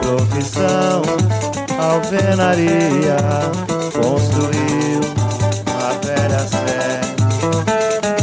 [0.01, 1.01] profissão,
[1.77, 3.17] alvenaria,
[3.93, 5.01] construiu
[5.67, 7.01] a velha sé.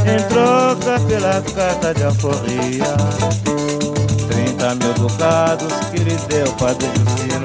[0.07, 2.97] Em troca pela carta de alforria,
[4.61, 7.45] trinta mil ducados que lhe deu Padre Justino,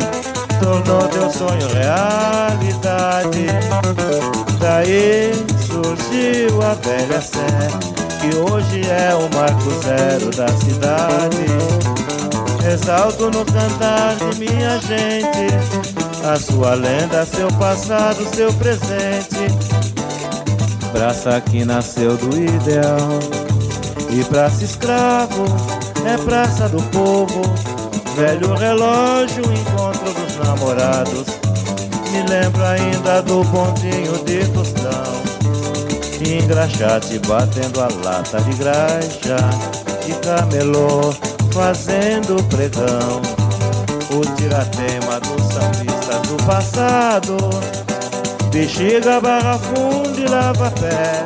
[0.59, 3.47] tornou teu sonho realidade.
[4.59, 5.31] Daí
[5.65, 7.69] surgiu a velha sé,
[8.19, 11.45] que hoje é o marco zero da cidade.
[12.69, 15.53] Exalto no cantar de minha gente,
[16.25, 19.47] a sua lenda, seu passado, seu presente.
[20.91, 23.19] praça que nasceu do ideal.
[24.09, 25.45] E praça escravo
[26.05, 27.41] é praça do povo.
[28.15, 31.25] Velho relógio, encontro dos namorados.
[32.11, 35.25] Me lembro ainda do bondinho de tostão.
[36.21, 39.37] Engraxate batendo a lata de graxa.
[40.07, 41.13] E camelô
[41.51, 43.21] fazendo pregão.
[44.11, 47.35] O tiratema do sambista do passado
[48.51, 51.23] Bexiga, barra funda e lava pé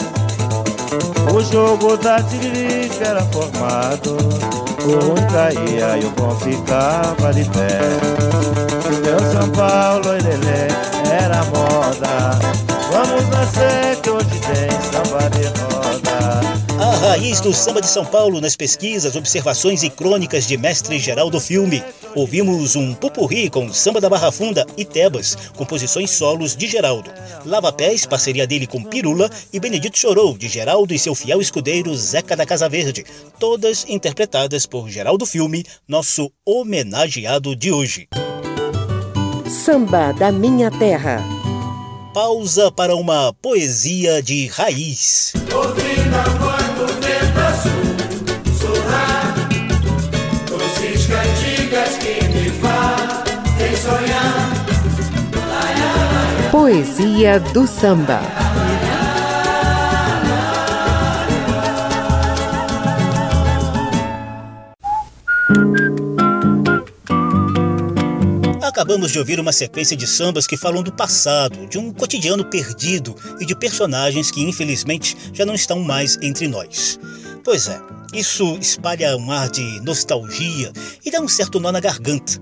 [1.32, 4.49] O jogo da tiririca era formado
[4.86, 7.80] O caía e o bom ficava de pé.
[9.03, 10.67] Meu São Paulo, Lelê,
[11.11, 12.39] era moda.
[12.91, 16.49] Vamos nascer que hoje tem samba de roda
[17.10, 21.39] raiz do samba de São Paulo nas pesquisas, observações e crônicas de mestre geral do
[21.39, 21.84] filme.
[22.14, 27.10] Ouvimos um pupurri com Samba da Barra Funda e Tebas, composições solos de Geraldo.
[27.47, 31.95] Lava Pés, parceria dele com Pirula e Benedito Chorou, de Geraldo e seu fiel escudeiro
[31.95, 33.03] Zeca da Casa Verde,
[33.39, 38.07] todas interpretadas por Geraldo Filme, nosso homenageado de hoje.
[39.49, 41.24] Samba da Minha Terra.
[42.14, 45.34] Pausa para uma poesia de raiz.
[56.70, 58.22] Poesia do samba.
[68.61, 73.15] Acabamos de ouvir uma sequência de sambas que falam do passado, de um cotidiano perdido
[73.39, 76.99] e de personagens que infelizmente já não estão mais entre nós.
[77.43, 77.82] Pois é,
[78.13, 80.72] isso espalha um ar de nostalgia
[81.03, 82.34] e dá um certo nó na garganta.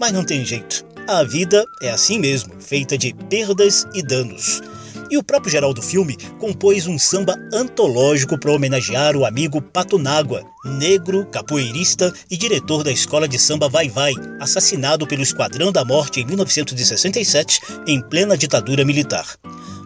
[0.00, 0.93] Mas não tem jeito.
[1.06, 4.62] A vida é assim mesmo, feita de perdas e danos.
[5.10, 11.26] E o próprio Geraldo Filme compôs um samba antológico para homenagear o amigo Patunágua, negro,
[11.26, 16.24] capoeirista e diretor da escola de samba Vai Vai, assassinado pelo Esquadrão da Morte em
[16.24, 19.26] 1967, em plena ditadura militar.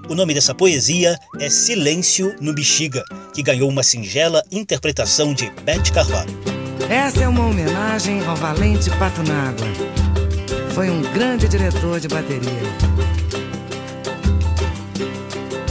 [0.09, 3.03] O nome dessa poesia é Silêncio no Bexiga,
[3.35, 6.31] que ganhou uma singela interpretação de Beth Carvalho.
[6.89, 10.08] Essa é uma homenagem ao valente Patunágua.
[10.75, 12.63] Foi um grande diretor de bateria.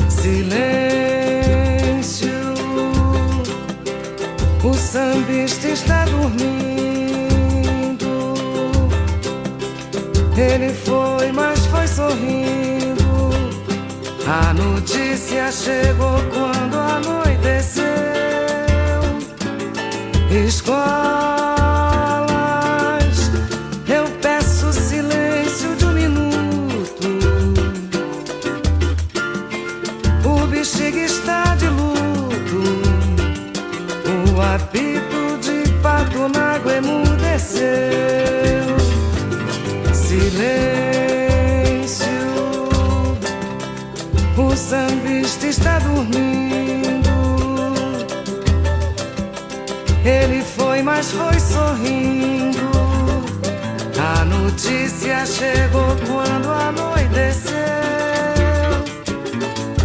[0.09, 0.67] Silêncio,
[4.63, 6.57] o sambista está dormindo.
[10.37, 12.67] Ele foi, mas foi sorrindo.
[14.27, 17.85] A notícia chegou quando anoiteceu.
[20.45, 21.56] Escolas,
[36.29, 37.67] na água emudeceu.
[39.93, 40.47] Silêncio,
[44.37, 47.09] o sambista está dormindo.
[50.03, 52.57] Ele foi, mas foi sorrindo.
[53.99, 57.57] A notícia chegou quando anoiteceu.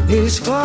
[0.08, 0.61] Escolas,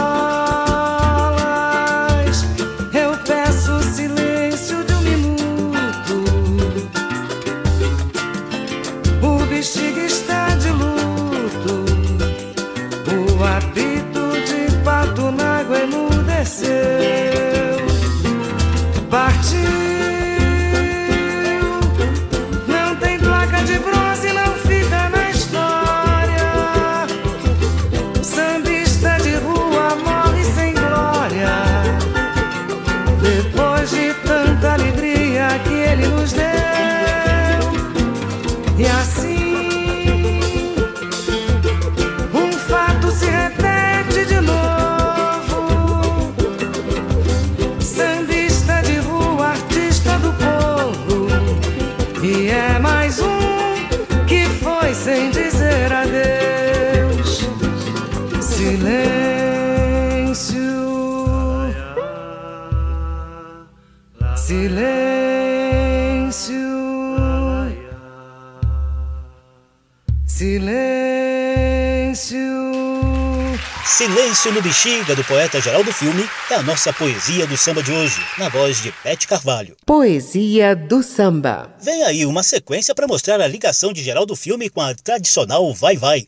[74.87, 78.81] Bexiga, do poeta Geraldo Filme, é a nossa poesia do samba de hoje, na voz
[78.81, 79.75] de Beth Carvalho.
[79.85, 81.69] Poesia do samba.
[81.81, 85.97] Vem aí uma sequência para mostrar a ligação de Geraldo Filme com a tradicional Vai
[85.97, 86.25] Vai.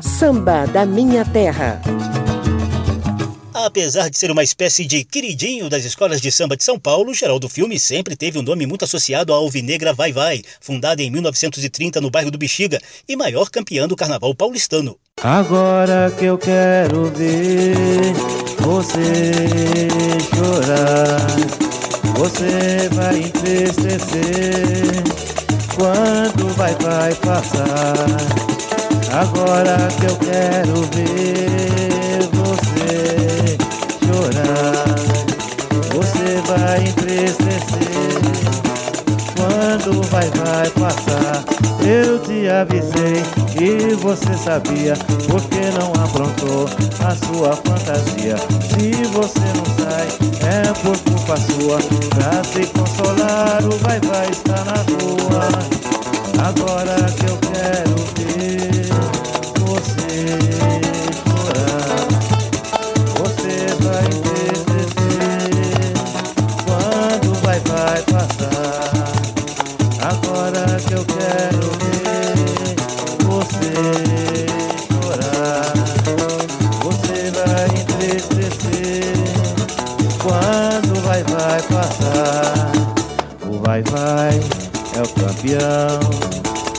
[0.00, 1.82] Samba da Minha Terra.
[3.64, 7.46] Apesar de ser uma espécie de queridinho das escolas de samba de São Paulo, Geraldo
[7.46, 12.10] Filme sempre teve um nome muito associado à Alvinegra Vai Vai, fundada em 1930 no
[12.10, 14.98] bairro do Bexiga e maior campeã do carnaval paulistano.
[15.22, 18.14] Agora que eu quero ver
[18.60, 19.88] você
[20.34, 21.26] chorar,
[22.16, 25.02] você vai entristecer
[25.76, 28.06] quando vai vai passar.
[29.12, 31.89] Agora que eu quero ver
[37.78, 38.70] entristecer
[39.36, 41.44] quando vai vai passar.
[41.82, 43.22] Eu te avisei
[43.58, 44.94] e você sabia,
[45.26, 46.66] porque não aprontou
[47.04, 48.36] a sua fantasia.
[48.68, 50.08] Se você não sai,
[50.46, 51.78] é por culpa sua.
[52.10, 55.48] Pra se consolar, o vai vai está na rua.
[56.38, 58.79] Agora que eu quero ver
[83.82, 84.40] vai vai
[84.96, 86.00] é o campeão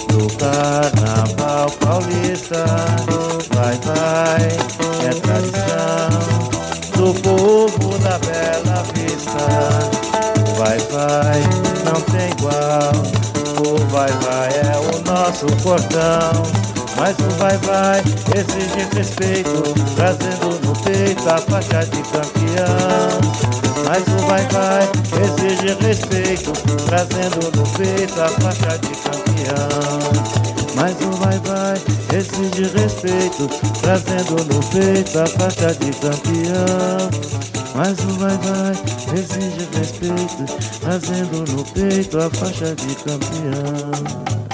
[0.09, 2.65] do carnaval paulista.
[3.53, 4.47] Vai vai
[5.05, 6.09] é tradição
[6.95, 9.43] do povo da bela vista.
[10.57, 11.39] Vai vai
[11.85, 12.91] não tem igual.
[13.59, 16.43] O vai vai é o nosso cordão.
[16.97, 17.99] Mas o vai vai
[18.35, 19.63] exige respeito,
[19.95, 23.70] trazendo no peito a faixa de campeão.
[23.91, 24.89] Mas o vai vai
[25.21, 26.53] exige respeito,
[26.85, 30.07] trazendo no peito a faixa de campeão.
[30.77, 31.75] Mas o vai vai
[32.17, 33.49] exige respeito,
[33.81, 37.09] trazendo no peito a faixa de campeão.
[37.75, 38.71] Mas o vai vai
[39.13, 40.45] exige respeito,
[40.79, 44.50] trazendo no peito a faixa de campeão.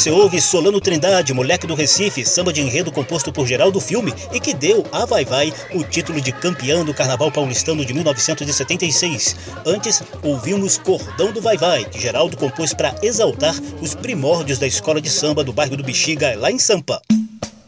[0.00, 4.40] Você ouve Solano Trindade, moleque do Recife, samba de enredo composto por Geraldo Filme e
[4.40, 9.36] que deu a Vai Vai o título de campeão do Carnaval Paulistano de 1976.
[9.66, 15.02] Antes, ouvimos Cordão do Vai Vai, que Geraldo compôs para exaltar os primórdios da escola
[15.02, 17.02] de samba do bairro do Bexiga, lá em Sampa.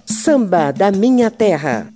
[0.06, 1.92] Samba da Minha Terra.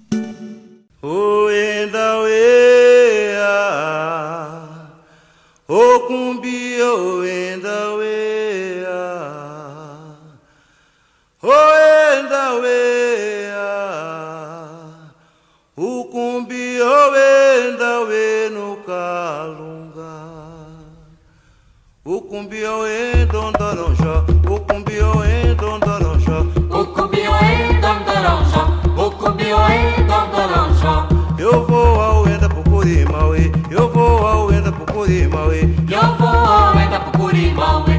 [22.37, 28.63] O cumbi oenda ondoronjó, o cumbi oenda ondoronjó, o cumbi oenda ondoronjó,
[28.95, 31.09] o cumbi oenda ondoronjó.
[31.39, 37.95] Eu vou ao Enda Pucurimauê, eu vou ao Enda Pucurimauê, eu vou ao Enda Pucurimauê,
[37.95, 37.96] eu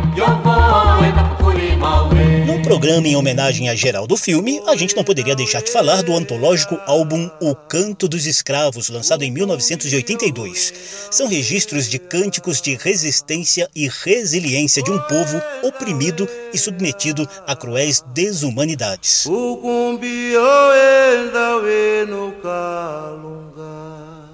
[2.48, 6.12] Num programa em homenagem a Geraldo Filme, a gente não poderia deixar de falar do
[6.12, 10.74] antológico álbum O Canto dos Escravos, lançado em 1982.
[11.12, 17.56] São registros de cânticos de resistência e resiliência de um povo oprimido e submetido a
[17.56, 19.28] cruéis desumanidades.
[19.28, 23.47] O cumbi oenda we no calunga.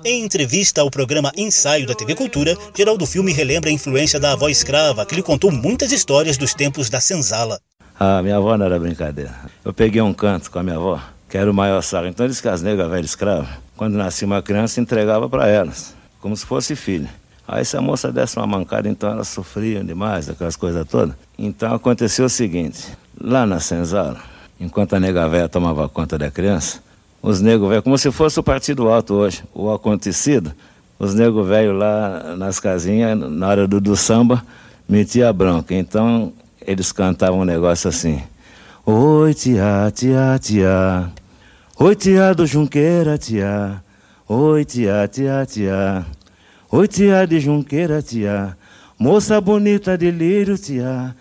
[0.06, 4.50] Em entrevista ao programa Ensaio da TV Cultura, Geraldo Filme relembra a influência da avó
[4.50, 7.58] escrava, que lhe contou muitas histórias dos tempos da senzala.
[7.98, 9.34] Ah, minha avó não era brincadeira.
[9.64, 12.06] Eu peguei um canto com a minha avó, que era o maior saco.
[12.06, 13.48] Então eles que as negras velhas escravas,
[13.78, 17.08] quando nascia uma criança, entregava para elas, como se fosse filho.
[17.48, 21.16] Aí se a moça desse uma mancada, então elas sofriam demais, aquelas coisas todas.
[21.38, 22.90] Então aconteceu o seguinte,
[23.22, 24.22] lá na senzala,
[24.60, 26.82] enquanto a nega velha tomava conta da criança,
[27.24, 30.52] os negros velhos, como se fosse o Partido Alto hoje, o acontecido,
[31.00, 34.44] os negros velhos lá nas casinhas, na hora do, do samba,
[34.88, 35.74] metia bronca.
[35.74, 36.34] Então
[36.68, 38.22] eles cantavam um negócio assim:
[38.86, 41.10] Oi, tia, tia, tia.
[41.80, 43.82] Oi, tia do Junqueira, tia.
[44.28, 46.06] Oi, tia, tia, tia.
[46.70, 48.58] Oi, tia de Junqueira, tia.
[49.00, 51.16] Moça bonita de lírio, tia.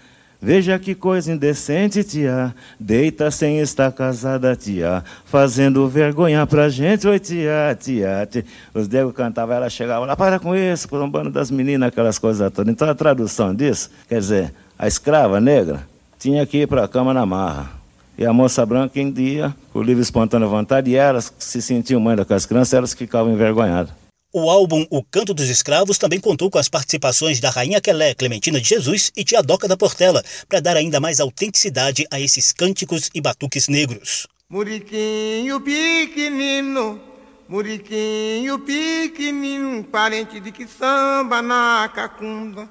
[0.45, 2.53] Veja que coisa indecente, tia.
[2.79, 5.05] Deita sem estar casada, tia.
[5.25, 8.27] Fazendo vergonha pra gente, oi, tia, tia.
[8.29, 8.45] tia.
[8.75, 12.73] Os negros cantavam, ela chegava lá, para com isso, bando das meninas, aquelas coisas todas.
[12.73, 15.87] Então a tradução disso, quer dizer, a escrava negra
[16.19, 17.71] tinha que ir para a cama na marra.
[18.19, 22.01] E a moça branca em dia, por livre e espontânea vontade, e elas se sentiam
[22.01, 24.02] mãe daquelas crianças, elas ficavam envergonhadas.
[24.35, 28.59] O álbum O Canto dos Escravos também contou com as participações da Rainha Quelé, Clementina
[28.59, 33.11] de Jesus e Tia Doca da Portela, para dar ainda mais autenticidade a esses cânticos
[33.15, 34.27] e batuques negros.
[34.49, 36.99] Muriquinho pequenino,
[37.47, 42.67] muriquinho pequenino, parente de que samba na cacunda.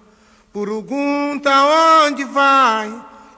[0.52, 1.52] Purugunta
[2.08, 2.92] onde vai,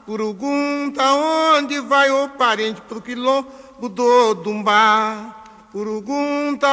[0.05, 3.49] Purugunta onde vai, ô parente pro quilombo
[3.89, 5.42] do Dumbá.
[5.73, 6.67] Purugunta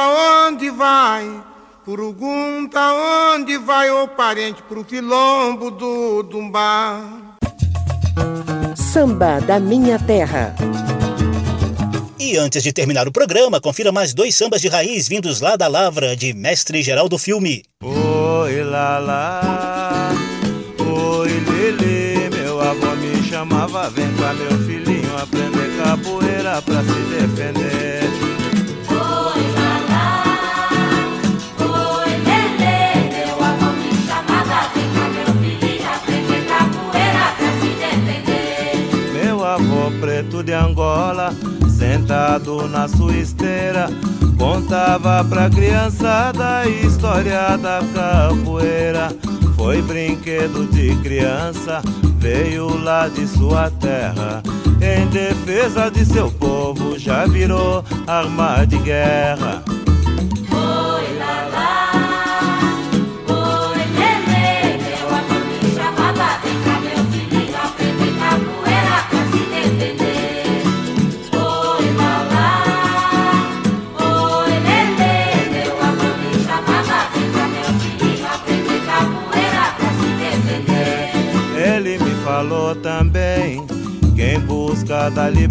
[0.45, 1.27] onde vai,
[1.83, 2.79] Purugunta
[3.33, 7.01] onde vai, ô parente pro quilombo do Dumbá.
[8.75, 10.55] Samba da Minha Terra.
[12.19, 15.67] E antes de terminar o programa, confira mais dois sambas de raiz vindos lá da
[15.67, 17.63] Lavra, de Mestre Geraldo Filme.
[17.83, 20.11] Oi, lá, lá.
[20.77, 28.00] Oi, lele, meu avô me chamava, vem cá meu filhinho aprender capoeira pra se defender.
[42.31, 43.89] Sentado na sua esteira,
[44.37, 49.09] contava pra criançada a história da capoeira.
[49.55, 51.81] Foi brinquedo de criança,
[52.19, 54.41] veio lá de sua terra.
[54.81, 59.63] Em defesa de seu povo, já virou arma de guerra.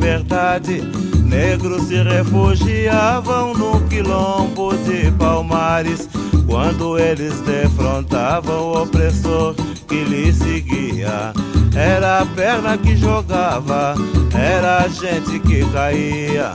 [0.01, 0.81] Liberdade,
[1.23, 6.09] negros se refugiavam no quilombo de Palmares.
[6.47, 9.55] Quando eles defrontavam o opressor
[9.87, 11.35] que lhe seguia,
[11.77, 13.95] era a perna que jogava,
[14.35, 16.55] era a gente que caía.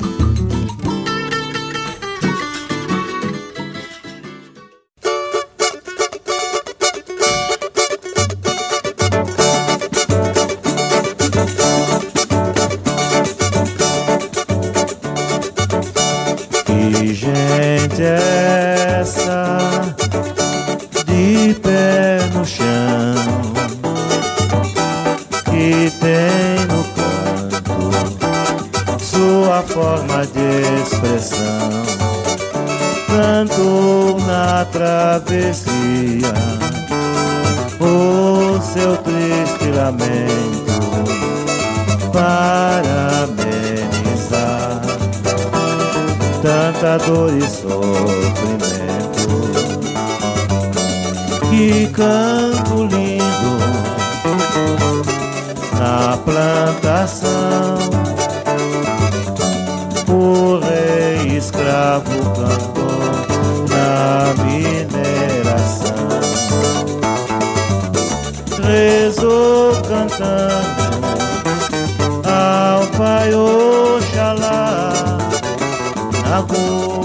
[76.36, 77.05] Na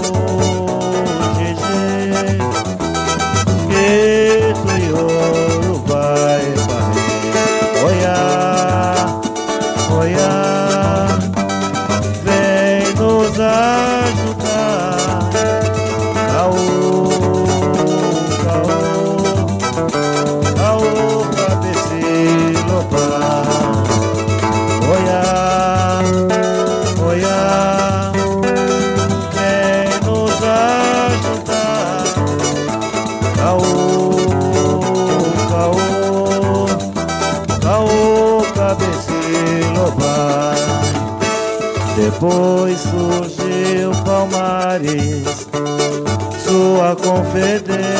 [47.11, 47.90] sua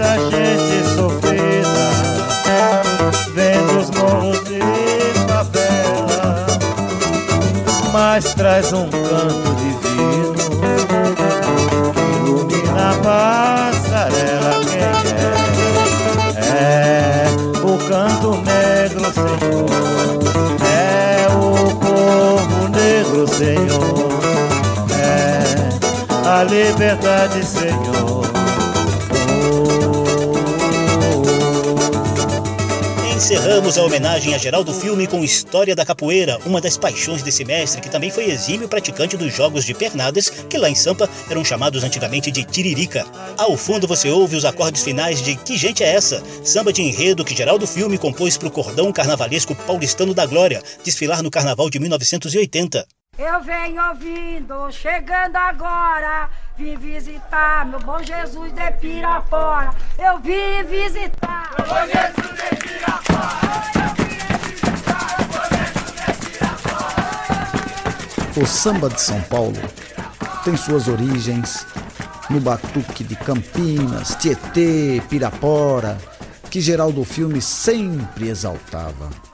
[0.00, 1.68] Esta gente sofrida
[3.34, 4.60] vem dos morros de
[5.28, 6.46] favela,
[7.92, 10.32] mas traz um canto divino
[11.92, 14.52] que ilumina a passarela.
[14.70, 14.80] Quem
[16.38, 16.48] é?
[16.48, 17.28] É
[17.62, 19.68] o canto negro, Senhor.
[20.64, 24.08] É o povo negro, Senhor.
[24.98, 28.30] É a liberdade, Senhor.
[33.30, 37.80] Encerramos a homenagem a Geraldo Filme com História da Capoeira, uma das paixões desse mestre
[37.80, 41.84] que também foi exímio praticante dos jogos de pernadas, que lá em Sampa eram chamados
[41.84, 43.06] antigamente de tiririca.
[43.38, 46.20] Ao fundo você ouve os acordes finais de Que Gente é Essa?
[46.42, 51.22] Samba de enredo que Geraldo Filme compôs para o cordão carnavalesco paulistano da Glória, desfilar
[51.22, 52.84] no carnaval de 1980.
[53.22, 56.30] Eu venho ouvindo, chegando agora.
[56.56, 59.74] Vim visitar meu bom Jesus de Pirapora.
[59.98, 61.50] Eu vim visitar.
[61.58, 63.40] Meu bom Jesus de Pirapora.
[68.40, 69.60] O samba de São Paulo
[70.42, 71.66] tem suas origens
[72.30, 75.98] no batuque de Campinas, Tietê, Pirapora,
[76.50, 79.29] que Geraldo Filme sempre exaltava.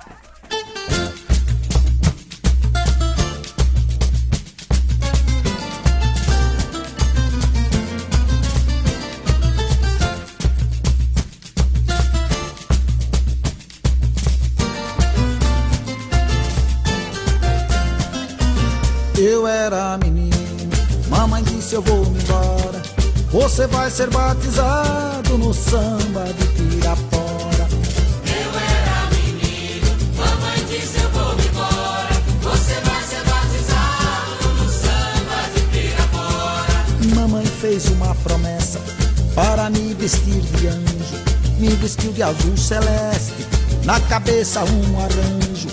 [21.76, 22.82] Eu vou embora.
[23.30, 27.68] Você vai ser batizado no samba de Pirapora.
[28.24, 32.14] Eu era menino, mamãe disse eu vou embora.
[32.40, 37.14] Você vai ser batizado no samba de Pirapora.
[37.14, 38.80] Mamãe fez uma promessa
[39.34, 41.16] para me vestir de anjo.
[41.58, 43.46] Me vestiu de azul celeste,
[43.84, 45.68] na cabeça um arranjo.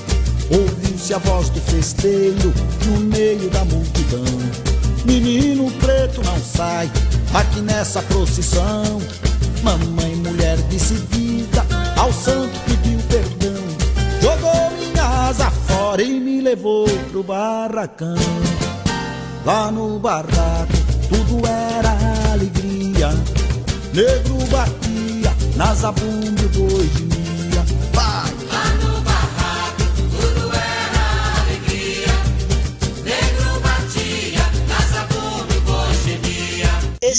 [0.52, 2.54] Ouviu-se a voz do festeiro
[2.86, 4.73] no meio da multidão.
[5.06, 6.90] Menino preto não sai
[7.34, 9.02] aqui nessa procissão.
[9.62, 11.66] Mamãe, mulher decidida,
[11.98, 13.64] ao santo pediu perdão.
[14.22, 18.16] Jogou minha asa fora e me levou pro barracão.
[19.46, 20.74] Lá no barraco
[21.10, 23.10] tudo era alegria.
[23.94, 27.13] Negro batia na zabumba e o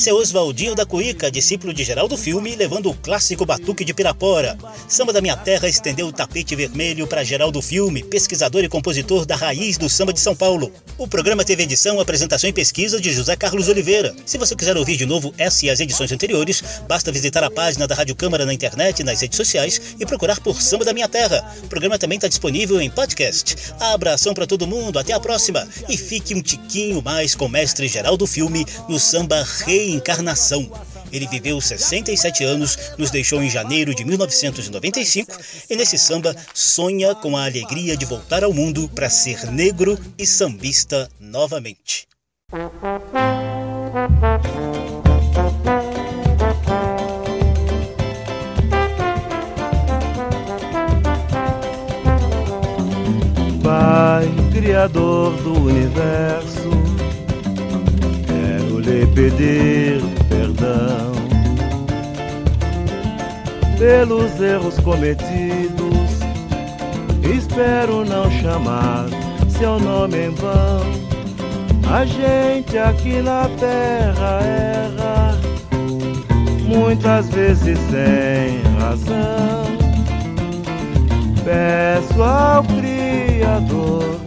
[0.05, 4.55] Esse é Oswaldinho da Cuíca, discípulo de Geraldo Filme, levando o clássico Batuque de Pirapora.
[4.86, 9.34] Samba da Minha Terra estendeu o tapete vermelho para Geraldo Filme, pesquisador e compositor da
[9.34, 10.70] raiz do samba de São Paulo.
[10.98, 14.14] O programa teve edição, apresentação e pesquisa de José Carlos Oliveira.
[14.26, 17.86] Se você quiser ouvir de novo essa e as edições anteriores, basta visitar a página
[17.86, 21.09] da Rádio Câmara na internet e nas redes sociais e procurar por Samba da Minha
[21.09, 21.50] Terra.
[21.62, 23.57] O programa também está disponível em podcast.
[23.80, 27.88] Abração para todo mundo, até a próxima e fique um tiquinho mais com o mestre
[27.88, 29.42] Geraldo Filme no samba
[29.95, 30.68] Reencarnação.
[31.12, 35.30] Ele viveu 67 anos, nos deixou em janeiro de 1995
[35.70, 40.26] e nesse samba sonha com a alegria de voltar ao mundo para ser negro e
[40.26, 42.09] sambista novamente.
[53.62, 56.64] Pai, Criador do universo,
[58.85, 61.12] lhe pedir perdão
[63.78, 65.95] pelos erros cometidos.
[67.22, 69.07] Espero não chamar
[69.49, 70.82] seu nome em vão.
[71.91, 75.39] A gente aqui na terra erra,
[76.66, 79.64] muitas vezes sem razão.
[81.45, 84.18] Peço ao Criador,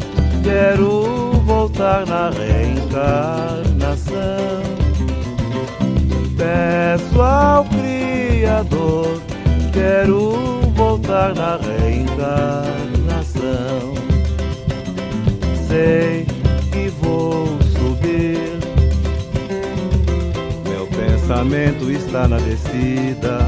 [0.43, 3.66] quero voltar na reencarnação.
[6.37, 9.21] Peço ao Criador,
[9.73, 10.31] quero
[10.75, 13.93] voltar na reencarnação.
[15.67, 16.25] Sei
[16.71, 17.47] que vou
[17.77, 18.57] subir,
[20.67, 23.39] meu pensamento está na descida.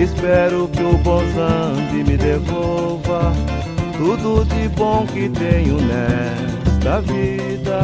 [0.00, 1.22] Espero que o bom
[2.04, 3.32] me devolva
[3.96, 7.80] tudo de bom que tenho nesta vida.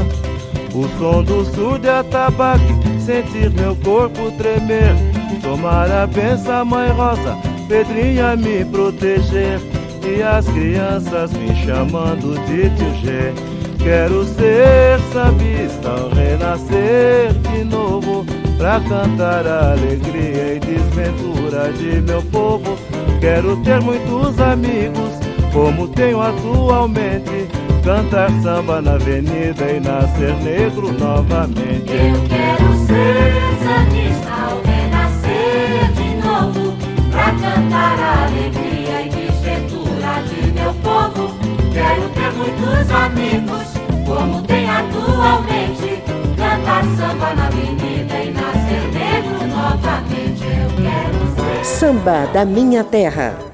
[0.74, 4.96] O som do surdo é atabaque, sentir meu corpo tremer.
[5.40, 9.60] Tomar a benção, mãe rosa, Pedrinha me proteger.
[10.02, 13.54] E as crianças me chamando de tio.
[13.82, 18.26] Quero ser sambista renascer de novo.
[18.58, 22.76] Pra cantar a alegria e desventura de meu povo.
[23.20, 25.10] Quero ter muitos amigos,
[25.52, 27.48] como tenho atualmente.
[27.84, 31.92] Cantar samba na avenida e nascer negro novamente.
[31.92, 36.74] Eu quero ser sambista ao renascer de novo
[37.10, 41.34] Pra cantar a alegria e desventura de meu povo
[41.74, 43.74] Quero ter muitos amigos,
[44.06, 46.02] como tem atualmente
[46.38, 53.53] Cantar samba na avenida e nascer negro novamente Eu quero ser Samba da Minha Terra.